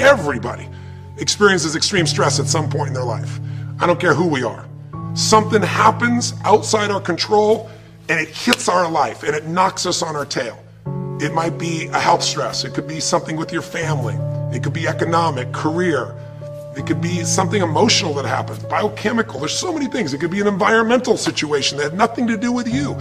[0.00, 0.68] everybody
[1.18, 3.38] experiences extreme stress at some point in their life.
[3.78, 4.66] I don't care who we are.
[5.14, 7.70] Something happens outside our control
[8.08, 10.58] and it hits our life and it knocks us on our tail.
[11.20, 12.64] It might be a health stress.
[12.64, 14.14] It could be something with your family.
[14.56, 16.16] It could be economic, career.
[16.76, 19.40] It could be something emotional that happens, biochemical.
[19.40, 20.14] There's so many things.
[20.14, 22.94] It could be an environmental situation that had nothing to do with you.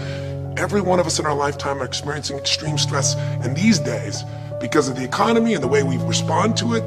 [0.57, 3.15] Every one of us in our lifetime are experiencing extreme stress.
[3.15, 4.23] And these days,
[4.59, 6.81] because of the economy and the way we respond to it,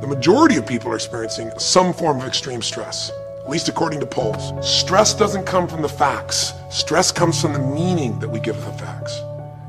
[0.00, 3.10] the majority of people are experiencing some form of extreme stress,
[3.42, 4.52] at least according to polls.
[4.66, 6.52] Stress doesn't come from the facts.
[6.70, 9.22] Stress comes from the meaning that we give the facts.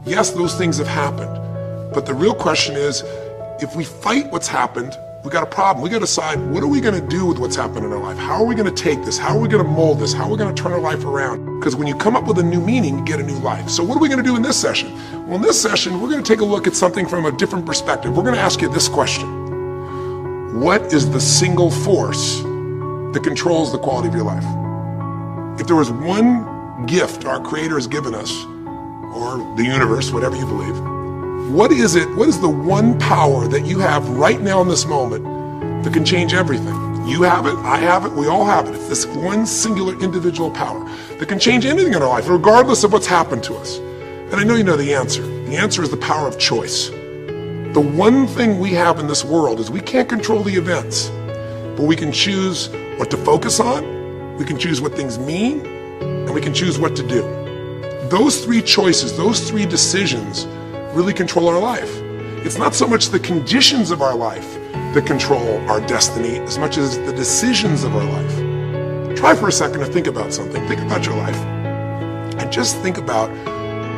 [0.06, 1.94] Yes, those things have happened.
[1.94, 3.04] But the real question is,
[3.62, 5.82] if we fight what's happened, we got a problem.
[5.82, 8.00] We got to decide what are we going to do with what's happened in our
[8.00, 8.18] life?
[8.18, 9.18] How are we going to take this?
[9.18, 10.14] How are we going to mold this?
[10.14, 11.60] How are we going to turn our life around?
[11.60, 13.70] Because when you come up with a new meaning, you get a new life.
[13.70, 14.94] So what are we going to do in this session?
[15.26, 17.66] Well, in this session, we're going to take a look at something from a different
[17.66, 18.16] perspective.
[18.16, 20.62] We're going to ask you this question.
[20.62, 24.46] What is the single force that controls the quality of your life?
[25.60, 28.32] If there was one gift our creator has given us,
[29.16, 30.80] or the universe, whatever you believe,
[31.52, 32.08] what is it?
[32.16, 35.24] What is the one power that you have right now in this moment
[35.84, 36.76] that can change everything?
[37.08, 38.76] You have it, I have it, we all have it.
[38.76, 42.94] It's this one singular individual power that can change anything in our life, regardless of
[42.94, 43.80] what's happened to us.
[44.32, 45.22] And I know you know the answer.
[45.22, 46.90] The answer is the power of choice.
[46.90, 51.10] The one thing we have in this world is we can't control the events,
[51.78, 55.66] but we can choose what to focus on, we can choose what things mean,
[56.02, 57.22] and we can choose what to do.
[58.10, 60.46] Those three choices, those three decisions
[60.96, 61.92] really control our life.
[62.46, 64.54] It's not so much the conditions of our life
[64.94, 69.18] that control our destiny as much as the decisions of our life.
[69.18, 70.66] Try for a second to think about something.
[70.68, 71.38] Think about your life.
[72.40, 73.30] And just think about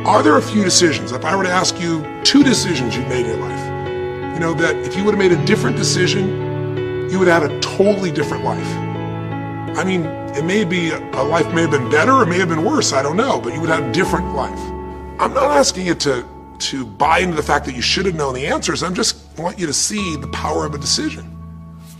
[0.08, 1.12] are there a few decisions?
[1.12, 4.54] If I were to ask you two decisions you've made in your life, you know,
[4.54, 8.10] that if you would have made a different decision, you would have had a totally
[8.10, 8.66] different life.
[9.76, 12.64] I mean, it may be a life may have been better or may have been
[12.64, 14.58] worse, I don't know, but you would have a different life.
[15.20, 16.26] I'm not asking you to
[16.58, 18.82] to buy into the fact that you should have known the answers.
[18.82, 21.36] I'm just want you to see the power of a decision.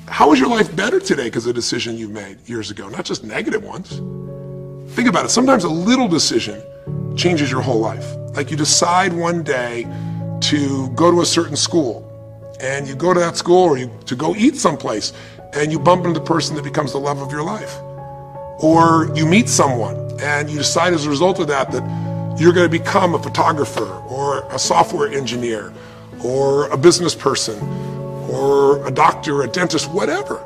[0.06, 3.04] How is your life better today because of a decision you made years ago, not
[3.04, 3.90] just negative ones?
[4.94, 5.28] Think about it.
[5.28, 6.62] Sometimes a little decision
[7.18, 8.14] changes your whole life.
[8.34, 9.86] Like you decide one day
[10.42, 12.04] to go to a certain school
[12.60, 15.12] and you go to that school or you, to go eat someplace
[15.52, 17.76] and you bump into the person that becomes the love of your life.
[18.60, 22.70] Or you meet someone and you decide as a result of that that you're going
[22.70, 25.72] to become a photographer or a software engineer
[26.24, 27.58] or a business person
[28.30, 30.44] or a doctor, a dentist, whatever.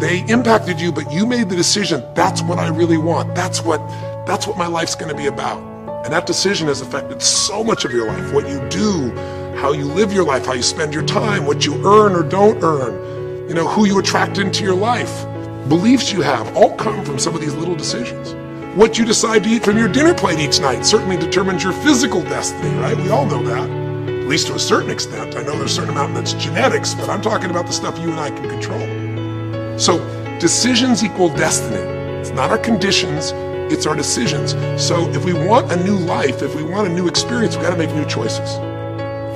[0.00, 3.34] They impacted you, but you made the decision, that's what I really want.
[3.34, 3.78] That's what
[4.26, 5.71] that's what my life's going to be about.
[6.04, 9.10] And that decision has affected so much of your life, what you do,
[9.56, 12.62] how you live your life, how you spend your time, what you earn or don't
[12.64, 15.24] earn, you know, who you attract into your life.
[15.68, 18.34] Beliefs you have all come from some of these little decisions.
[18.76, 22.22] What you decide to eat from your dinner plate each night certainly determines your physical
[22.22, 22.96] destiny, right?
[22.96, 25.36] We all know that, at least to a certain extent.
[25.36, 28.10] I know there's a certain amount that's genetics, but I'm talking about the stuff you
[28.10, 29.78] and I can control.
[29.78, 29.98] So
[30.40, 31.76] decisions equal destiny.
[32.18, 33.32] It's not our conditions,
[33.72, 34.52] it's our decisions.
[34.80, 37.70] So if we want a new life, if we want a new experience, we got
[37.70, 38.58] to make new choices.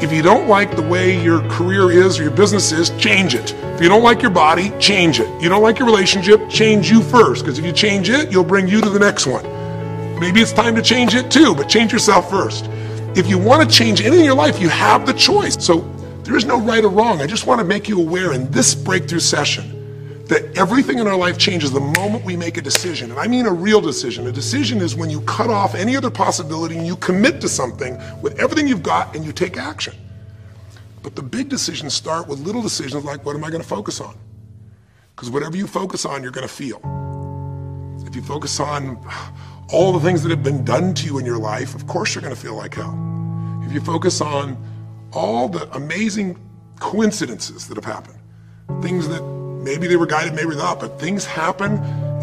[0.03, 3.55] If you don't like the way your career is or your business is, change it.
[3.55, 5.43] If you don't like your body, change it.
[5.43, 7.45] You don't like your relationship, change you first.
[7.45, 9.43] Because if you change it, you'll bring you to the next one.
[10.21, 12.67] Maybe it's time to change it too, but change yourself first.
[13.17, 15.57] If you want to change anything in your life, you have the choice.
[15.65, 15.81] So
[16.25, 17.23] there is no right or wrong.
[17.23, 19.76] I just want to make you aware in this breakthrough session
[20.29, 23.11] that everything in our life changes the moment we make a decision.
[23.11, 24.27] And I mean a real decision.
[24.27, 27.97] A decision is when you cut off any other possibility and you commit to something
[28.23, 29.95] with everything you've got and you take action.
[31.03, 34.01] But the big decisions start with little decisions like what am I going to focus
[34.01, 34.17] on?
[35.15, 36.79] Because whatever you focus on, you're going to feel.
[38.07, 38.99] If you focus on
[39.73, 42.23] all the things that have been done to you in your life, of course you're
[42.23, 42.99] going to feel like hell.
[43.65, 44.57] If you focus on
[45.13, 46.39] all the amazing
[46.81, 48.19] coincidences that have happened,
[48.83, 49.36] things that
[49.67, 51.73] Maybe they were guided, maybe not, but things happen.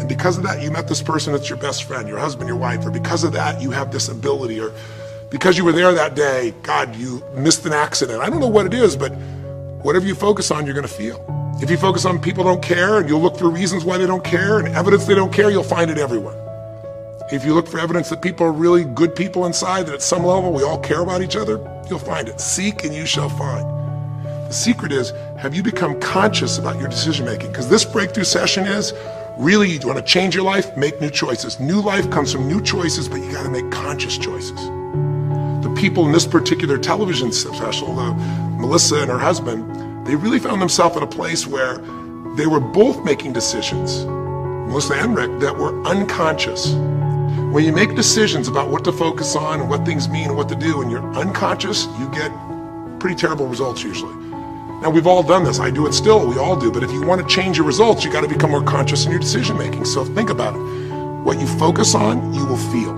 [0.00, 2.56] And because of that, you met this person that's your best friend, your husband, your
[2.56, 4.72] wife, or because of that, you have this ability, or
[5.28, 8.22] because you were there that day, God, you missed an accident.
[8.22, 9.12] I don't know what it is, but
[9.82, 11.22] whatever you focus on, you're going to feel.
[11.60, 14.24] If you focus on people don't care and you'll look for reasons why they don't
[14.24, 16.40] care and evidence they don't care, you'll find it everywhere.
[17.30, 20.24] If you look for evidence that people are really good people inside, that at some
[20.24, 22.40] level we all care about each other, you'll find it.
[22.40, 23.73] Seek and you shall find.
[24.46, 27.50] The secret is, have you become conscious about your decision making?
[27.50, 28.92] Because this breakthrough session is
[29.38, 31.58] really, you want to change your life, make new choices.
[31.58, 34.54] New life comes from new choices, but you got to make conscious choices.
[35.64, 38.14] The people in this particular television special, the, uh,
[38.58, 41.78] Melissa and her husband, they really found themselves in a place where
[42.36, 46.74] they were both making decisions, Melissa and Rick, that were unconscious.
[46.74, 50.48] When you make decisions about what to focus on and what things mean and what
[50.48, 52.30] to do, and you're unconscious, you get
[53.04, 54.14] pretty terrible results usually.
[54.80, 55.60] Now, we've all done this.
[55.60, 56.26] I do it still.
[56.26, 56.72] We all do.
[56.72, 59.10] But if you want to change your results, you got to become more conscious in
[59.10, 59.84] your decision making.
[59.84, 60.58] So think about it.
[61.22, 62.94] What you focus on, you will feel.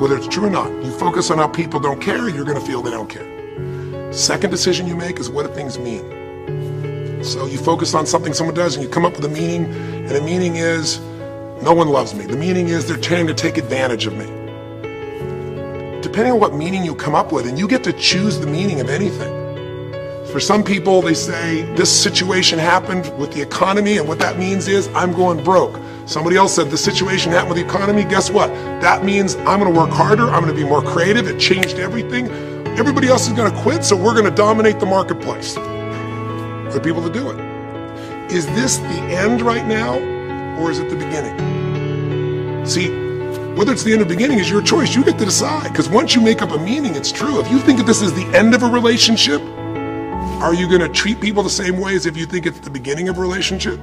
[0.00, 2.66] Whether it's true or not, you focus on how people don't care, you're going to
[2.66, 4.12] feel they don't care.
[4.12, 7.24] Second decision you make is what do things mean?
[7.24, 10.10] So you focus on something someone does and you come up with a meaning, and
[10.10, 11.00] the meaning is
[11.62, 12.26] no one loves me.
[12.26, 14.26] The meaning is they're trying to take advantage of me.
[16.02, 18.82] Depending on what meaning you come up with, and you get to choose the meaning
[18.82, 19.37] of anything.
[20.32, 24.68] For some people, they say this situation happened with the economy, and what that means
[24.68, 25.80] is I'm going broke.
[26.04, 28.04] Somebody else said the situation happened with the economy.
[28.04, 28.48] Guess what?
[28.82, 30.24] That means I'm going to work harder.
[30.24, 31.26] I'm going to be more creative.
[31.28, 32.28] It changed everything.
[32.78, 35.54] Everybody else is going to quit, so we're going to dominate the marketplace.
[35.54, 38.30] The people to do it.
[38.30, 39.94] Is this the end right now,
[40.60, 42.66] or is it the beginning?
[42.66, 42.88] See,
[43.54, 44.94] whether it's the end or beginning is your choice.
[44.94, 45.72] You get to decide.
[45.72, 47.40] Because once you make up a meaning, it's true.
[47.40, 49.40] If you think that this is the end of a relationship,
[50.40, 52.70] are you going to treat people the same way as if you think it's the
[52.70, 53.78] beginning of a relationship?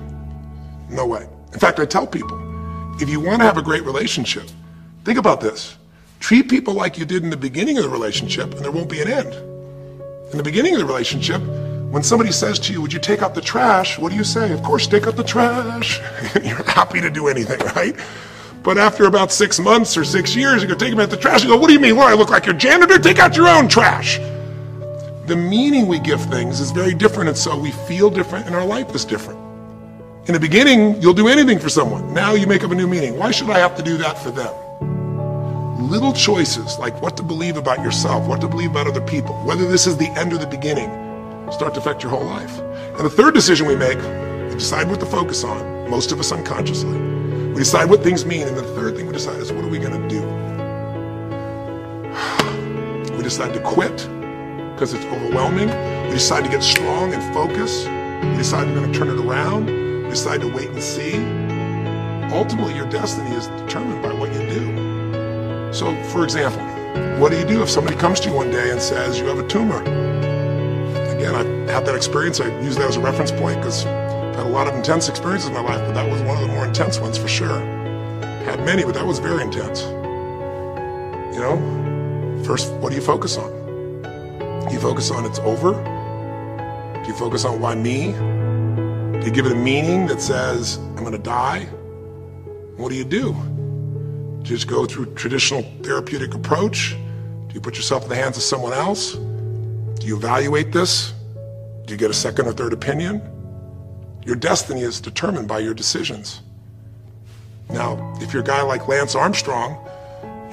[0.90, 1.28] No way.
[1.54, 2.42] In fact, I tell people
[3.02, 4.50] if you want to have a great relationship,
[5.04, 5.75] think about this.
[6.22, 9.02] Treat people like you did in the beginning of the relationship, and there won't be
[9.02, 9.34] an end.
[10.31, 11.42] In the beginning of the relationship,
[11.92, 14.00] when somebody says to you, Would you take out the trash?
[14.00, 14.54] What do you say?
[14.54, 16.00] Of course, take out the trash.
[16.44, 17.96] You're happy to do anything, right?
[18.63, 21.44] But after about six months or six years, you go take them out the trash.
[21.44, 21.98] You go, What do you mean?
[21.98, 22.98] What, I look like your janitor?
[22.98, 24.19] Take out your own trash
[25.27, 28.66] the meaning we give things is very different, and so we feel different, and our
[28.66, 29.39] life is different.
[30.27, 32.13] In the beginning, you'll do anything for someone.
[32.13, 33.18] Now you make up a new meaning.
[33.18, 34.54] Why should I have to do that for them?
[35.89, 39.68] Little choices like what to believe about yourself, what to believe about other people, whether
[39.68, 40.89] this is the end or the beginning,
[41.51, 42.60] start to affect your whole life.
[42.60, 43.98] And the third decision we make,
[44.50, 47.00] we decide what to focus on, most of us unconsciously.
[47.50, 49.80] We decide what things mean, and the third thing we decide is what are we
[49.80, 50.22] going to do?
[53.16, 54.07] We decide to quit
[54.75, 55.69] because it's overwhelming.
[56.07, 57.86] We decide to get strong and focus.
[57.86, 59.68] We decide we're going to turn it around.
[59.68, 61.16] We decide to wait and see.
[62.36, 65.74] Ultimately, your destiny is determined by what you do.
[65.74, 66.62] So, for example,
[67.22, 69.39] what do you do if somebody comes to you one day and says you have
[69.39, 69.81] a tumor?
[69.81, 72.42] Again, I've had that experience.
[72.42, 75.48] I use that as a reference point because I've had a lot of intense experiences
[75.48, 77.60] in my life, but that was one of the more intense ones for sure.
[78.44, 79.83] Had many, but that was very intense.
[81.33, 83.55] You know, first, what do you focus on?
[84.67, 85.73] Do you focus on it's over?
[87.03, 88.13] Do you focus on why me?
[88.13, 91.65] Do you give it a meaning that says, I'm going to die?
[92.77, 93.33] What do you do?
[93.33, 96.95] Do you just go through traditional therapeutic approach?
[97.47, 99.13] Do you put yourself in the hands of someone else?
[99.13, 101.13] Do you evaluate this?
[101.85, 103.21] Do you get a second or third opinion?
[104.25, 106.41] Your destiny is determined by your decisions.
[107.69, 109.77] Now, if you're a guy like Lance Armstrong,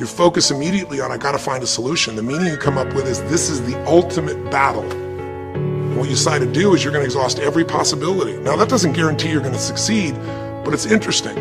[0.03, 2.17] you focus immediately on, I got to find a solution.
[2.17, 4.83] The meaning you come up with is, this is the ultimate battle.
[4.83, 8.37] And what you decide to do is you're going to exhaust every possibility.
[8.39, 10.17] Now, that doesn't guarantee you're going to succeed,
[10.65, 11.37] but it's interesting.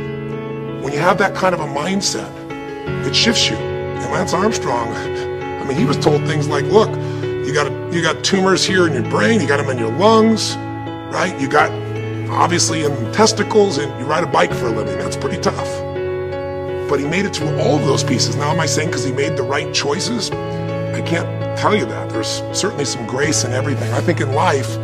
[0.84, 2.30] When you have that kind of a mindset,
[3.08, 3.56] it shifts you.
[3.56, 6.92] And Lance Armstrong, I mean, he was told things like, look,
[7.48, 10.56] you got, you got tumors here in your brain, you got them in your lungs,
[11.12, 11.36] right?
[11.42, 11.72] You got
[12.30, 15.00] obviously in testicles, and you ride a bike for a living.
[15.00, 15.81] That's pretty tough
[16.92, 18.36] but he made it through all of those pieces.
[18.36, 20.30] Now, am I saying because he made the right choices?
[20.30, 22.10] I can't tell you that.
[22.10, 23.90] There's certainly some grace in everything.
[23.94, 24.76] I think in life,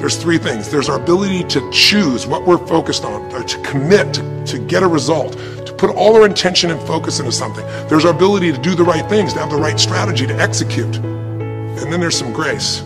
[0.00, 0.68] there's three things.
[0.68, 4.88] There's our ability to choose what we're focused on, to commit, to, to get a
[4.88, 7.64] result, to put all our intention and focus into something.
[7.86, 10.96] There's our ability to do the right things, to have the right strategy, to execute.
[10.96, 12.82] And then there's some grace.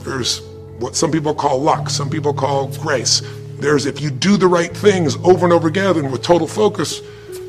[0.00, 0.42] There's
[0.78, 3.22] what some people call luck, some people call grace.
[3.58, 7.00] There's if you do the right things over and over again and with total focus,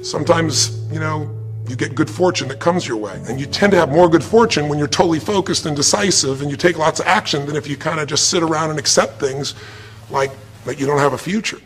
[0.01, 1.35] Sometimes, you know,
[1.67, 3.21] you get good fortune that comes your way.
[3.27, 6.49] And you tend to have more good fortune when you're totally focused and decisive and
[6.49, 9.19] you take lots of action than if you kind of just sit around and accept
[9.19, 9.53] things
[10.09, 10.31] like
[10.65, 11.59] that you don't have a future.